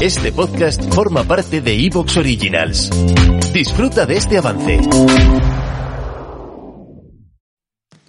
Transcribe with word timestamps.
Este 0.00 0.32
podcast 0.32 0.82
forma 0.94 1.24
parte 1.24 1.60
de 1.60 1.74
Evox 1.74 2.16
Originals. 2.16 2.88
Disfruta 3.52 4.06
de 4.06 4.16
este 4.16 4.38
avance. 4.38 4.80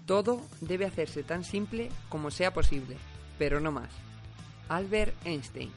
Todo 0.06 0.42
debe 0.62 0.86
hacerse 0.86 1.24
tan 1.24 1.44
simple 1.44 1.90
como 2.08 2.32
sea 2.32 2.54
posible, 2.54 2.96
pero 3.38 3.60
no 3.60 3.74
más. 3.74 3.90
Albert 4.70 5.14
Einstein. 5.26 5.70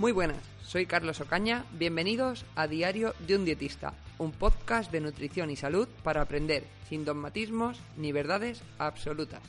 Muy 0.00 0.10
buenas, 0.10 0.38
soy 0.64 0.86
Carlos 0.86 1.20
Ocaña, 1.20 1.64
bienvenidos 1.70 2.44
a 2.56 2.66
Diario 2.66 3.14
de 3.24 3.36
un 3.36 3.44
Dietista, 3.44 3.94
un 4.18 4.32
podcast 4.32 4.90
de 4.90 5.00
nutrición 5.00 5.52
y 5.52 5.56
salud 5.56 5.86
para 6.02 6.20
aprender 6.20 6.64
sin 6.88 7.04
dogmatismos 7.04 7.78
ni 7.96 8.10
verdades 8.10 8.60
absolutas. 8.78 9.42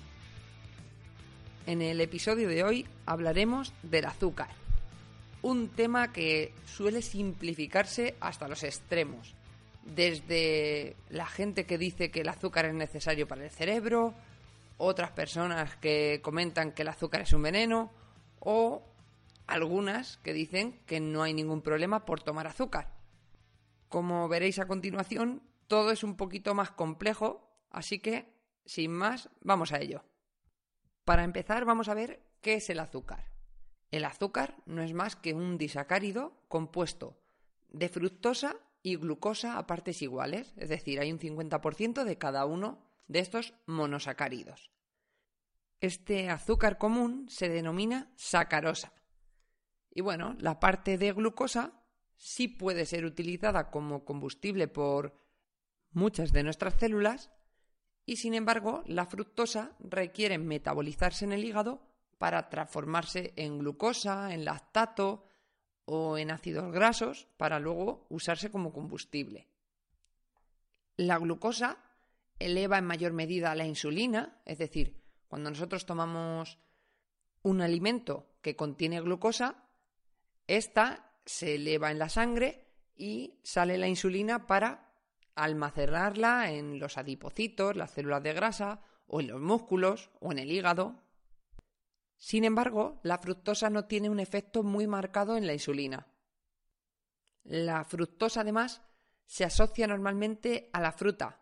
En 1.66 1.82
el 1.82 2.00
episodio 2.00 2.48
de 2.48 2.64
hoy 2.64 2.86
hablaremos 3.08 3.74
del 3.82 4.06
azúcar, 4.06 4.50
un 5.42 5.70
tema 5.70 6.12
que 6.12 6.54
suele 6.66 7.02
simplificarse 7.02 8.16
hasta 8.20 8.48
los 8.48 8.64
extremos, 8.64 9.36
desde 9.84 10.96
la 11.10 11.26
gente 11.26 11.66
que 11.66 11.78
dice 11.78 12.12
que 12.12 12.22
el 12.22 12.30
azúcar 12.30 12.66
es 12.66 12.74
necesario 12.74 13.28
para 13.28 13.44
el 13.44 13.50
cerebro, 13.50 14.14
otras 14.78 15.12
personas 15.12 15.76
que 15.78 16.20
comentan 16.22 16.72
que 16.72 16.84
el 16.84 16.90
azúcar 16.90 17.22
es 17.22 17.34
un 17.34 17.44
veneno, 17.44 17.92
o 18.40 18.84
algunas 19.48 20.18
que 20.18 20.34
dicen 20.34 20.80
que 20.86 21.00
no 21.00 21.24
hay 21.24 21.34
ningún 21.34 21.62
problema 21.62 22.06
por 22.06 22.22
tomar 22.22 22.48
azúcar. 22.48 22.94
Como 23.88 24.28
veréis 24.28 24.60
a 24.60 24.68
continuación, 24.68 25.42
todo 25.68 25.92
es 25.92 26.04
un 26.04 26.16
poquito 26.16 26.54
más 26.54 26.72
complejo, 26.72 27.50
así 27.72 28.00
que, 28.00 28.32
sin 28.66 28.92
más, 28.92 29.30
vamos 29.42 29.72
a 29.74 29.80
ello. 29.80 30.04
Para 31.04 31.24
empezar, 31.24 31.66
vamos 31.66 31.90
a 31.90 31.96
ver 31.96 32.22
qué 32.42 32.56
es 32.56 32.70
el 32.70 32.80
azúcar. 32.80 33.39
El 33.92 34.06
azúcar 34.06 34.58
no 34.66 34.82
es 34.82 34.94
más 34.94 35.16
que 35.16 35.34
un 35.34 35.58
disacárido 35.58 36.44
compuesto 36.48 37.20
de 37.70 37.90
fructosa 37.90 38.56
y 38.82 38.96
glucosa 38.96 39.58
a 39.58 39.68
partes 39.68 40.02
iguales, 40.02 40.54
es 40.58 40.70
decir, 40.70 41.00
hay 41.00 41.12
un 41.12 41.20
50% 41.20 42.04
de 42.04 42.18
cada 42.18 42.46
uno 42.46 42.84
de 43.08 43.20
estos 43.20 43.54
monosacáridos. 43.66 44.72
Este 45.82 46.30
azúcar 46.30 46.78
común 46.78 47.28
se 47.30 47.50
denomina 47.50 48.12
sacarosa. 48.16 48.94
Y 49.92 50.02
bueno, 50.02 50.36
la 50.40 50.60
parte 50.60 50.98
de 50.98 51.12
glucosa 51.14 51.84
sí 52.18 52.48
puede 52.48 52.86
ser 52.86 53.06
utilizada 53.06 53.72
como 53.72 54.06
combustible 54.06 54.68
por 54.68 55.16
muchas 55.92 56.32
de 56.32 56.44
nuestras 56.44 56.76
células 56.76 57.32
y 58.06 58.18
sin 58.18 58.34
embargo 58.34 58.84
la 58.86 59.06
fructosa 59.06 59.76
requiere 59.80 60.38
metabolizarse 60.38 61.26
en 61.26 61.32
el 61.32 61.46
hígado 61.46 61.89
para 62.20 62.50
transformarse 62.50 63.34
en 63.38 63.58
glucosa, 63.58 64.34
en 64.34 64.46
lactato 64.46 65.26
o 65.86 66.18
en 66.20 66.30
ácidos 66.30 66.72
grasos 66.72 67.28
para 67.38 67.60
luego 67.60 68.06
usarse 68.10 68.52
como 68.52 68.72
combustible. 68.72 69.48
La 70.98 71.18
glucosa 71.18 71.80
eleva 72.38 72.78
en 72.78 72.86
mayor 72.86 73.14
medida 73.14 73.56
la 73.56 73.66
insulina, 73.66 74.42
es 74.46 74.60
decir, 74.60 75.02
cuando 75.28 75.50
nosotros 75.50 75.86
tomamos 75.86 76.60
un 77.42 77.62
alimento 77.62 78.28
que 78.42 78.56
contiene 78.56 79.02
glucosa, 79.02 79.64
esta 80.46 81.14
se 81.26 81.56
eleva 81.56 81.90
en 81.90 82.00
la 82.00 82.10
sangre 82.10 82.68
y 82.96 83.40
sale 83.44 83.78
la 83.78 83.88
insulina 83.88 84.46
para 84.46 84.92
almacenarla 85.36 86.52
en 86.52 86.80
los 86.80 86.98
adipocitos, 86.98 87.78
las 87.78 87.92
células 87.92 88.24
de 88.24 88.34
grasa, 88.34 88.82
o 89.08 89.22
en 89.22 89.28
los 89.28 89.40
músculos, 89.40 90.12
o 90.20 90.32
en 90.34 90.40
el 90.40 90.52
hígado, 90.52 91.02
sin 92.20 92.44
embargo, 92.44 93.00
la 93.02 93.18
fructosa 93.18 93.70
no 93.70 93.86
tiene 93.86 94.10
un 94.10 94.20
efecto 94.20 94.62
muy 94.62 94.88
marcado 94.88 95.38
en 95.38 95.48
la 95.48 95.54
insulina. 95.54 96.06
La 97.44 97.86
fructosa, 97.86 98.42
además, 98.42 98.82
se 99.26 99.46
asocia 99.46 99.88
normalmente 99.88 100.70
a 100.74 100.82
la 100.82 100.92
fruta, 100.92 101.42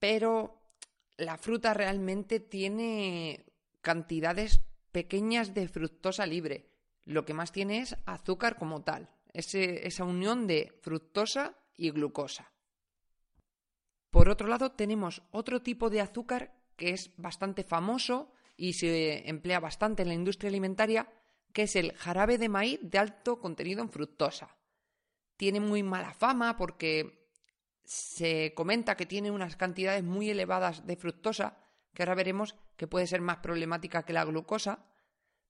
pero 0.00 0.74
la 1.16 1.38
fruta 1.38 1.74
realmente 1.74 2.40
tiene 2.40 3.46
cantidades 3.80 4.60
pequeñas 4.90 5.54
de 5.54 5.68
fructosa 5.68 6.26
libre. 6.26 6.72
Lo 7.04 7.24
que 7.24 7.32
más 7.32 7.52
tiene 7.52 7.78
es 7.78 7.96
azúcar 8.04 8.58
como 8.58 8.82
tal, 8.82 9.08
esa 9.32 10.04
unión 10.04 10.48
de 10.48 10.76
fructosa 10.82 11.56
y 11.76 11.90
glucosa. 11.90 12.52
Por 14.10 14.28
otro 14.28 14.48
lado, 14.48 14.72
tenemos 14.72 15.22
otro 15.30 15.62
tipo 15.62 15.88
de 15.88 16.00
azúcar 16.00 16.52
que 16.74 16.90
es 16.90 17.12
bastante 17.16 17.62
famoso 17.62 18.32
y 18.60 18.74
se 18.74 19.26
emplea 19.26 19.58
bastante 19.58 20.02
en 20.02 20.08
la 20.08 20.14
industria 20.14 20.50
alimentaria, 20.50 21.10
que 21.50 21.62
es 21.62 21.76
el 21.76 21.94
jarabe 21.94 22.36
de 22.36 22.50
maíz 22.50 22.78
de 22.82 22.98
alto 22.98 23.40
contenido 23.40 23.80
en 23.80 23.88
fructosa. 23.88 24.54
Tiene 25.38 25.60
muy 25.60 25.82
mala 25.82 26.12
fama 26.12 26.58
porque 26.58 27.30
se 27.84 28.52
comenta 28.54 28.98
que 28.98 29.06
tiene 29.06 29.30
unas 29.30 29.56
cantidades 29.56 30.04
muy 30.04 30.28
elevadas 30.28 30.86
de 30.86 30.96
fructosa, 30.96 31.56
que 31.94 32.02
ahora 32.02 32.14
veremos 32.14 32.54
que 32.76 32.86
puede 32.86 33.06
ser 33.06 33.22
más 33.22 33.38
problemática 33.38 34.02
que 34.02 34.12
la 34.12 34.26
glucosa, 34.26 34.84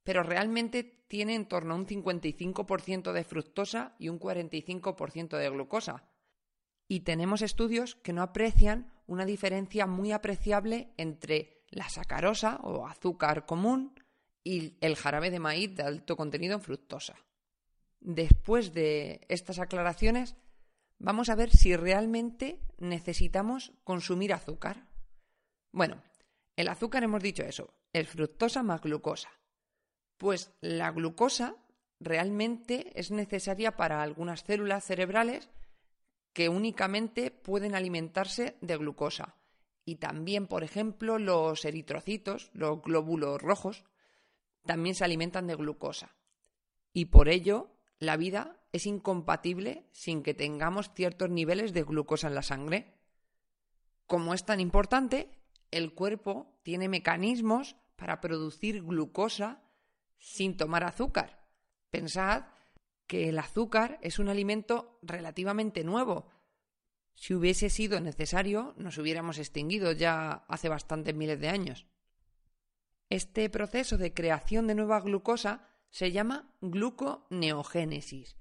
pero 0.04 0.22
realmente 0.22 0.84
tiene 1.08 1.34
en 1.34 1.46
torno 1.46 1.74
a 1.74 1.78
un 1.78 1.86
55% 1.86 3.10
de 3.10 3.24
fructosa 3.24 3.96
y 3.98 4.08
un 4.08 4.20
45% 4.20 5.36
de 5.36 5.50
glucosa. 5.50 6.04
Y 6.86 7.00
tenemos 7.00 7.42
estudios 7.42 7.96
que 7.96 8.12
no 8.12 8.22
aprecian 8.22 8.92
una 9.08 9.26
diferencia 9.26 9.88
muy 9.88 10.12
apreciable 10.12 10.94
entre 10.96 11.59
la 11.70 11.88
sacarosa 11.88 12.56
o 12.62 12.86
azúcar 12.86 13.46
común 13.46 13.94
y 14.42 14.76
el 14.80 14.96
jarabe 14.96 15.30
de 15.30 15.38
maíz 15.38 15.74
de 15.74 15.82
alto 15.82 16.16
contenido 16.16 16.54
en 16.54 16.62
fructosa. 16.62 17.16
Después 18.00 18.72
de 18.72 19.20
estas 19.28 19.58
aclaraciones, 19.58 20.36
vamos 20.98 21.28
a 21.28 21.34
ver 21.34 21.50
si 21.50 21.76
realmente 21.76 22.60
necesitamos 22.78 23.72
consumir 23.84 24.32
azúcar. 24.32 24.88
Bueno, 25.70 26.02
el 26.56 26.68
azúcar 26.68 27.04
hemos 27.04 27.22
dicho 27.22 27.42
eso, 27.42 27.74
es 27.92 28.08
fructosa 28.08 28.62
más 28.62 28.80
glucosa. 28.80 29.30
Pues 30.16 30.52
la 30.60 30.90
glucosa 30.90 31.56
realmente 32.00 32.90
es 32.98 33.10
necesaria 33.10 33.76
para 33.76 34.02
algunas 34.02 34.40
células 34.40 34.84
cerebrales 34.84 35.50
que 36.32 36.48
únicamente 36.48 37.30
pueden 37.30 37.74
alimentarse 37.74 38.56
de 38.60 38.76
glucosa 38.76 39.39
y 39.84 39.96
también, 39.96 40.46
por 40.46 40.62
ejemplo, 40.62 41.18
los 41.18 41.64
eritrocitos, 41.64 42.50
los 42.52 42.82
glóbulos 42.82 43.40
rojos, 43.40 43.84
también 44.64 44.94
se 44.94 45.04
alimentan 45.04 45.46
de 45.46 45.56
glucosa. 45.56 46.14
Y 46.92 47.06
por 47.06 47.28
ello, 47.28 47.70
la 47.98 48.16
vida 48.16 48.60
es 48.72 48.86
incompatible 48.86 49.86
sin 49.92 50.22
que 50.22 50.34
tengamos 50.34 50.92
ciertos 50.94 51.30
niveles 51.30 51.72
de 51.72 51.82
glucosa 51.82 52.28
en 52.28 52.34
la 52.34 52.42
sangre. 52.42 52.94
Como 54.06 54.34
es 54.34 54.44
tan 54.44 54.60
importante, 54.60 55.30
el 55.70 55.94
cuerpo 55.94 56.58
tiene 56.62 56.88
mecanismos 56.88 57.76
para 57.96 58.20
producir 58.20 58.82
glucosa 58.82 59.62
sin 60.18 60.56
tomar 60.56 60.84
azúcar. 60.84 61.46
Pensad 61.90 62.46
que 63.06 63.28
el 63.28 63.38
azúcar 63.38 63.98
es 64.02 64.18
un 64.18 64.28
alimento 64.28 64.98
relativamente 65.02 65.82
nuevo, 65.84 66.26
si 67.14 67.34
hubiese 67.34 67.70
sido 67.70 68.00
necesario, 68.00 68.74
nos 68.76 68.98
hubiéramos 68.98 69.38
extinguido 69.38 69.92
ya 69.92 70.44
hace 70.48 70.68
bastantes 70.68 71.14
miles 71.14 71.40
de 71.40 71.48
años. 71.48 71.86
Este 73.08 73.50
proceso 73.50 73.98
de 73.98 74.14
creación 74.14 74.66
de 74.66 74.74
nueva 74.74 75.00
glucosa 75.00 75.68
se 75.90 76.12
llama 76.12 76.54
gluconeogénesis 76.60 78.36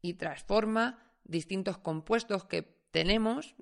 y 0.00 0.14
transforma 0.14 1.12
distintos 1.24 1.78
compuestos 1.78 2.44
que 2.44 2.62
tenemos 2.90 3.54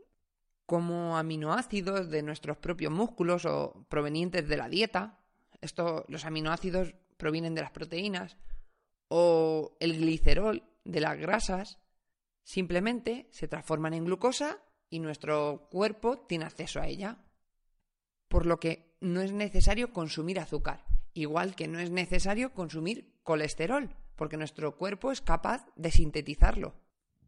como 0.67 1.19
aminoácidos 1.19 2.09
de 2.09 2.23
nuestros 2.23 2.57
propios 2.57 2.93
músculos 2.93 3.45
o 3.45 3.87
provenientes 3.89 4.49
de 4.49 4.57
la 4.57 4.69
dieta. 4.69 5.19
Esto, 5.61 6.05
los 6.09 6.25
aminoácidos 6.25 6.95
provienen 7.17 7.55
de 7.55 7.63
las 7.63 7.71
proteínas 7.71 8.37
o 9.09 9.77
el 9.81 9.99
glicerol 9.99 10.63
de 10.85 11.01
las 11.01 11.19
grasas 11.19 11.79
Simplemente 12.45 13.27
se 13.31 13.49
transforman 13.49 13.95
en 13.95 14.05
glucosa 14.05 14.59
y 14.91 15.01
nuestro 15.01 15.69
cuerpo 15.71 16.19
tiene 16.19 16.45
acceso 16.45 16.81
a 16.81 16.87
ella. 16.87 17.19
Por 18.29 18.47
lo 18.47 18.61
que 18.61 18.95
no 19.01 19.23
es 19.23 19.33
necesario 19.33 19.93
consumir 19.93 20.39
azúcar, 20.39 20.85
igual 21.15 21.57
que 21.57 21.69
no 21.69 21.81
es 21.81 21.91
necesario 21.91 22.53
consumir 22.53 23.19
colesterol, 23.23 23.97
porque 24.15 24.37
nuestro 24.37 24.77
cuerpo 24.77 25.11
es 25.11 25.21
capaz 25.21 25.67
de 25.75 25.91
sintetizarlo. 25.91 26.75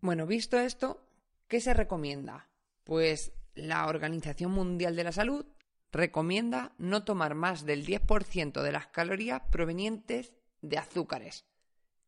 Bueno, 0.01 0.27
visto 0.27 0.59
esto, 0.59 1.09
¿qué 1.49 1.61
se 1.61 1.75
recomienda? 1.75 2.49
Pues 2.85 3.33
la 3.55 3.87
Organización 3.87 4.53
Mundial 4.53 4.95
de 4.95 5.05
la 5.05 5.13
Salud 5.13 5.47
recomienda 5.91 6.75
no 6.79 7.05
tomar 7.05 7.35
más 7.35 7.65
del 7.65 7.87
10% 7.87 8.63
de 8.63 8.73
las 8.73 8.89
calorías 8.89 9.43
provenientes 9.51 10.35
de 10.61 10.79
azúcares 10.79 11.47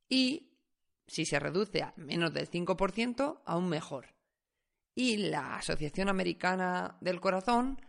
y, 0.09 0.48
si 1.09 1.25
se 1.25 1.41
reduce 1.41 1.83
a 1.83 1.95
menos 1.97 2.33
del 2.33 2.49
5%, 2.49 3.41
aún 3.45 3.69
mejor. 3.69 4.15
Y 4.95 5.17
la 5.17 5.57
Asociación 5.57 6.09
Americana 6.09 6.99
del 7.01 7.21
Corazón 7.21 7.81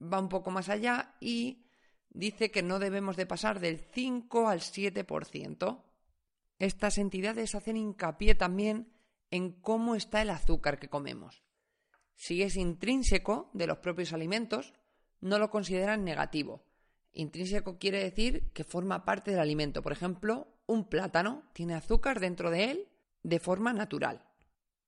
va 0.00 0.20
un 0.20 0.28
poco 0.28 0.50
más 0.50 0.68
allá 0.68 1.16
y 1.20 1.64
dice 2.10 2.50
que 2.50 2.62
no 2.62 2.78
debemos 2.78 3.16
de 3.16 3.26
pasar 3.26 3.60
del 3.60 3.78
5 3.78 4.48
al 4.48 4.60
7%. 4.60 5.82
Estas 6.58 6.98
entidades 6.98 7.54
hacen 7.54 7.76
hincapié 7.76 8.34
también 8.34 8.92
en 9.30 9.52
cómo 9.52 9.94
está 9.94 10.20
el 10.22 10.30
azúcar 10.30 10.78
que 10.78 10.88
comemos. 10.88 11.42
Si 12.14 12.42
es 12.42 12.56
intrínseco 12.56 13.50
de 13.54 13.66
los 13.66 13.78
propios 13.78 14.12
alimentos, 14.12 14.74
no 15.20 15.38
lo 15.38 15.50
consideran 15.50 16.04
negativo. 16.04 16.66
Intrínseco 17.12 17.78
quiere 17.78 18.02
decir 18.02 18.50
que 18.52 18.64
forma 18.64 19.04
parte 19.04 19.30
del 19.30 19.40
alimento. 19.40 19.82
Por 19.82 19.92
ejemplo, 19.92 20.48
un 20.66 20.88
plátano 20.88 21.44
tiene 21.52 21.74
azúcar 21.74 22.20
dentro 22.20 22.50
de 22.50 22.70
él 22.70 22.88
de 23.22 23.40
forma 23.40 23.72
natural. 23.72 24.26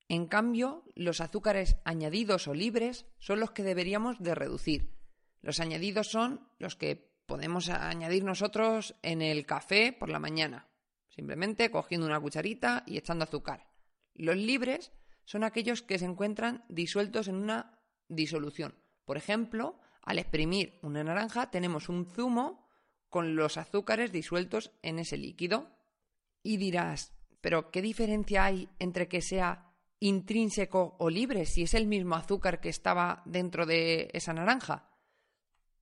En 0.08 0.26
cambio, 0.26 0.84
los 0.94 1.20
azúcares 1.20 1.76
añadidos 1.84 2.46
o 2.46 2.54
libres 2.54 3.06
son 3.18 3.40
los 3.40 3.52
que 3.52 3.62
deberíamos 3.62 4.18
de 4.22 4.34
reducir. 4.34 4.94
Los 5.40 5.58
añadidos 5.58 6.08
son 6.08 6.46
los 6.58 6.76
que 6.76 7.10
podemos 7.26 7.68
añadir 7.68 8.24
nosotros 8.24 8.94
en 9.02 9.22
el 9.22 9.46
café 9.46 9.92
por 9.92 10.08
la 10.08 10.18
mañana, 10.18 10.68
simplemente 11.08 11.70
cogiendo 11.70 12.06
una 12.06 12.20
cucharita 12.20 12.84
y 12.86 12.98
echando 12.98 13.24
azúcar. 13.24 13.66
Los 14.14 14.36
libres 14.36 14.92
son 15.24 15.44
aquellos 15.44 15.82
que 15.82 15.98
se 15.98 16.04
encuentran 16.04 16.64
disueltos 16.68 17.28
en 17.28 17.36
una 17.36 17.78
disolución. 18.08 18.74
Por 19.04 19.16
ejemplo, 19.16 19.80
al 20.02 20.18
exprimir 20.18 20.78
una 20.82 21.04
naranja 21.04 21.50
tenemos 21.50 21.88
un 21.88 22.06
zumo 22.06 22.68
con 23.08 23.36
los 23.36 23.56
azúcares 23.56 24.10
disueltos 24.10 24.72
en 24.82 24.98
ese 24.98 25.16
líquido. 25.16 25.70
Y 26.42 26.56
dirás, 26.56 27.12
pero 27.40 27.70
¿qué 27.70 27.82
diferencia 27.82 28.44
hay 28.44 28.68
entre 28.78 29.08
que 29.08 29.22
sea 29.22 29.72
intrínseco 30.00 30.96
o 30.98 31.08
libre 31.08 31.46
si 31.46 31.62
es 31.62 31.74
el 31.74 31.86
mismo 31.86 32.16
azúcar 32.16 32.60
que 32.60 32.68
estaba 32.68 33.22
dentro 33.24 33.64
de 33.64 34.10
esa 34.12 34.32
naranja? 34.32 34.90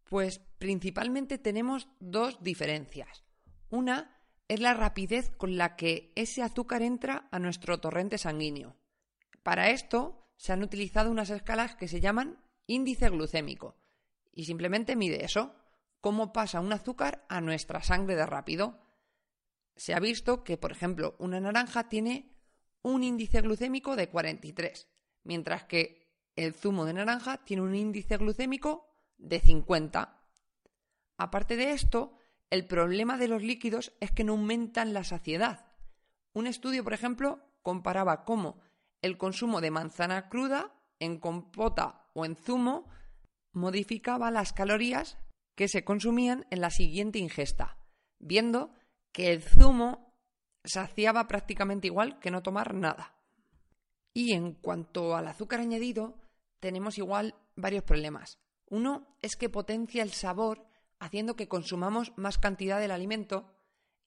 Pues 0.05 0.41
principalmente 0.59 1.39
tenemos 1.39 1.89
dos 2.01 2.43
diferencias. 2.43 3.25
Una 3.71 4.19
es 4.49 4.61
la 4.61 4.75
rapidez 4.75 5.31
con 5.31 5.57
la 5.57 5.77
que 5.77 6.13
ese 6.17 6.43
azúcar 6.43 6.83
entra 6.83 7.29
a 7.31 7.39
nuestro 7.39 7.81
torrente 7.81 8.19
sanguíneo. 8.19 8.77
Para 9.43 9.71
esto 9.71 10.29
se 10.37 10.53
han 10.53 10.63
utilizado 10.63 11.11
unas 11.11 11.31
escalas 11.31 11.77
que 11.77 11.89
se 11.89 12.01
llaman 12.01 12.39
índice 12.67 13.09
glucémico 13.09 13.80
y 14.33 14.45
simplemente 14.45 14.97
mide 14.97 15.25
eso, 15.25 15.55
cómo 16.01 16.33
pasa 16.33 16.61
un 16.61 16.73
azúcar 16.73 17.25
a 17.29 17.41
nuestra 17.41 17.83
sangre 17.83 18.17
de 18.17 18.27
rápido. 18.27 18.79
Se 19.77 19.95
ha 19.95 20.01
visto 20.01 20.45
que, 20.45 20.57
por 20.57 20.73
ejemplo, 20.73 21.17
una 21.19 21.41
naranja 21.41 21.89
tiene 21.89 22.37
un 22.83 23.03
índice 23.03 23.41
glucémico 23.41 23.97
de 23.97 24.09
43, 24.09 24.89
mientras 25.25 25.65
que 25.65 26.11
el 26.37 26.55
zumo 26.55 26.85
de 26.85 26.95
naranja 26.95 27.39
tiene 27.45 27.63
un 27.63 27.75
índice 27.75 28.17
glucémico 28.17 28.89
de 29.19 29.41
50. 29.41 30.21
Aparte 31.19 31.57
de 31.57 31.73
esto, 31.73 32.15
el 32.49 32.67
problema 32.67 33.17
de 33.17 33.29
los 33.29 33.43
líquidos 33.43 33.93
es 34.01 34.11
que 34.11 34.25
no 34.25 34.33
aumentan 34.33 34.93
la 34.93 35.05
saciedad. 35.05 35.67
Un 36.33 36.47
estudio, 36.47 36.83
por 36.83 36.95
ejemplo, 36.95 37.41
comparaba 37.63 38.25
cómo 38.25 38.61
el 39.03 39.19
consumo 39.19 39.61
de 39.61 39.71
manzana 39.71 40.29
cruda 40.29 40.75
en 40.99 41.19
compota 41.19 42.07
o 42.15 42.25
en 42.25 42.37
zumo 42.37 42.89
modificaba 43.53 44.31
las 44.31 44.53
calorías 44.53 45.19
que 45.55 45.69
se 45.69 45.85
consumían 45.85 46.47
en 46.51 46.61
la 46.61 46.71
siguiente 46.71 47.19
ingesta, 47.19 47.77
viendo 48.19 48.73
que 49.13 49.33
el 49.33 49.43
zumo 49.43 50.15
saciaba 50.65 51.27
prácticamente 51.27 51.87
igual 51.87 52.19
que 52.21 52.31
no 52.31 52.43
tomar 52.43 52.75
nada. 52.75 53.15
Y 54.13 54.33
en 54.33 54.55
cuanto 54.55 55.17
al 55.17 55.29
azúcar 55.29 55.61
añadido, 55.61 56.19
tenemos 56.61 56.99
igual 56.99 57.35
varios 57.57 57.85
problemas. 57.85 58.39
Uno 58.67 59.17
es 59.23 59.37
que 59.37 59.49
potencia 59.49 60.03
el 60.03 60.13
sabor 60.13 60.67
haciendo 60.99 61.35
que 61.35 61.49
consumamos 61.49 62.13
más 62.17 62.39
cantidad 62.39 62.79
del 62.79 62.91
alimento 62.91 63.53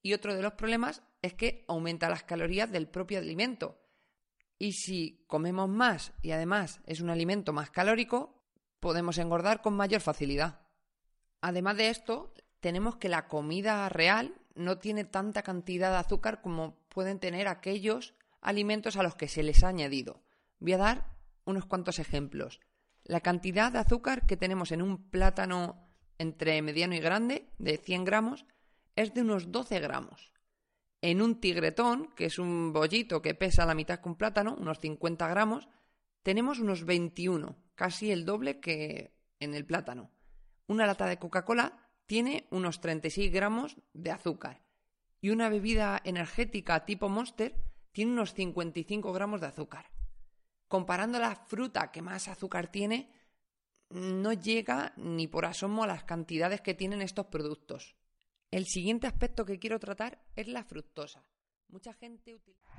y 0.01 0.13
otro 0.13 0.35
de 0.35 0.41
los 0.41 0.53
problemas 0.53 1.01
es 1.21 1.33
que 1.33 1.65
aumenta 1.67 2.09
las 2.09 2.23
calorías 2.23 2.71
del 2.71 2.87
propio 2.87 3.19
alimento. 3.19 3.79
Y 4.59 4.73
si 4.73 5.25
comemos 5.27 5.69
más 5.69 6.13
y 6.21 6.31
además 6.31 6.81
es 6.85 7.01
un 7.01 7.09
alimento 7.09 7.53
más 7.53 7.71
calórico, 7.71 8.42
podemos 8.83 9.17
engordar 9.17 9.61
con 9.61 9.77
mayor 9.77 10.01
facilidad. 10.01 10.59
Además 11.39 11.77
de 11.77 11.87
esto, 11.87 12.33
tenemos 12.59 12.97
que 12.97 13.07
la 13.07 13.29
comida 13.29 13.87
real 13.87 14.35
no 14.55 14.77
tiene 14.77 15.05
tanta 15.05 15.41
cantidad 15.41 15.91
de 15.91 15.99
azúcar 15.99 16.41
como 16.41 16.75
pueden 16.89 17.17
tener 17.17 17.47
aquellos 17.47 18.13
alimentos 18.41 18.97
a 18.97 19.03
los 19.03 19.15
que 19.15 19.29
se 19.29 19.41
les 19.41 19.63
ha 19.63 19.69
añadido. 19.69 20.21
Voy 20.59 20.73
a 20.73 20.79
dar 20.79 21.15
unos 21.45 21.65
cuantos 21.65 21.97
ejemplos. 21.97 22.59
La 23.05 23.21
cantidad 23.21 23.71
de 23.71 23.79
azúcar 23.79 24.25
que 24.25 24.35
tenemos 24.35 24.73
en 24.73 24.81
un 24.81 25.09
plátano 25.09 25.87
entre 26.17 26.61
mediano 26.61 26.93
y 26.93 26.99
grande, 26.99 27.47
de 27.59 27.77
100 27.77 28.03
gramos, 28.03 28.45
es 28.97 29.13
de 29.13 29.21
unos 29.21 29.49
12 29.49 29.79
gramos. 29.79 30.33
En 31.01 31.21
un 31.21 31.39
tigretón, 31.39 32.13
que 32.17 32.25
es 32.25 32.37
un 32.37 32.73
bollito 32.73 33.21
que 33.21 33.33
pesa 33.33 33.65
la 33.65 33.75
mitad 33.75 34.01
que 34.01 34.09
un 34.09 34.15
plátano, 34.15 34.57
unos 34.59 34.79
50 34.81 35.25
gramos, 35.29 35.69
tenemos 36.21 36.59
unos 36.59 36.83
21, 36.83 37.62
casi 37.75 38.11
el 38.11 38.25
doble 38.25 38.59
que 38.59 39.13
en 39.39 39.53
el 39.53 39.65
plátano. 39.65 40.11
Una 40.67 40.85
lata 40.85 41.05
de 41.05 41.19
Coca-Cola 41.19 41.89
tiene 42.05 42.47
unos 42.51 42.81
36 42.81 43.31
gramos 43.31 43.77
de 43.93 44.11
azúcar 44.11 44.63
y 45.21 45.29
una 45.29 45.49
bebida 45.49 46.01
energética 46.03 46.85
tipo 46.85 47.09
Monster 47.09 47.55
tiene 47.91 48.11
unos 48.11 48.33
55 48.33 49.13
gramos 49.13 49.41
de 49.41 49.47
azúcar 49.47 49.93
comparando 50.73 51.19
la 51.19 51.35
fruta 51.35 51.91
que 51.91 52.01
más 52.01 52.27
azúcar 52.27 52.71
tiene, 52.71 53.07
no 53.91 54.33
llega 54.33 54.91
ni 54.97 55.27
por 55.27 55.45
asomo 55.45 55.83
a 55.83 55.87
las 55.87 56.03
cantidades 56.03 56.61
que 56.61 56.73
tienen 56.73 57.03
estos 57.03 57.27
productos. 57.27 57.95
El 58.49 58.65
siguiente 58.65 59.05
aspecto 59.05 59.45
que 59.45 59.59
quiero 59.59 59.79
tratar 59.79 60.25
es 60.35 60.47
la 60.47 60.63
fructosa. 60.63 61.27
Mucha 61.67 61.93
gente 61.93 62.33
utiliza... 62.33 62.71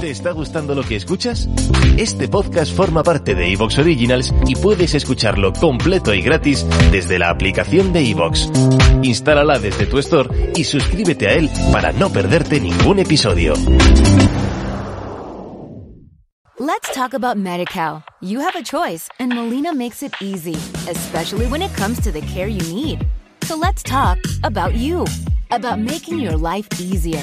¿Te 0.00 0.10
está 0.10 0.32
gustando 0.32 0.74
lo 0.74 0.82
que 0.82 0.96
escuchas? 0.96 1.48
Este 1.96 2.28
podcast 2.28 2.72
forma 2.74 3.02
parte 3.02 3.34
de 3.34 3.50
Evox 3.52 3.78
Originals 3.78 4.34
y 4.46 4.54
puedes 4.54 4.94
escucharlo 4.94 5.54
completo 5.54 6.12
y 6.12 6.20
gratis 6.20 6.66
desde 6.92 7.18
la 7.18 7.30
aplicación 7.30 7.94
de 7.94 8.10
Evox. 8.10 8.50
Instálala 9.02 9.58
desde 9.58 9.86
tu 9.86 9.98
store 9.98 10.52
y 10.54 10.64
suscríbete 10.64 11.28
a 11.28 11.32
él 11.32 11.50
para 11.72 11.92
no 11.92 12.10
perderte 12.10 12.60
ningún 12.60 12.98
episodio. 12.98 13.54
Let's 16.58 16.92
talk 16.94 17.14
about 17.14 17.36
MediCal. 17.36 18.02
You 18.20 18.40
have 18.40 18.56
a 18.56 18.62
choice, 18.62 19.08
and 19.18 19.32
Molina 19.32 19.74
makes 19.74 20.02
it 20.02 20.12
easy, 20.20 20.56
especially 20.90 21.46
when 21.46 21.62
it 21.62 21.74
comes 21.74 22.00
to 22.00 22.12
the 22.12 22.20
care 22.22 22.48
you 22.48 22.60
need. 22.72 23.06
So 23.44 23.56
let's 23.56 23.82
talk 23.82 24.18
about 24.42 24.74
you, 24.74 25.06
about 25.50 25.78
making 25.78 26.18
your 26.18 26.36
life 26.36 26.66
easier, 26.80 27.22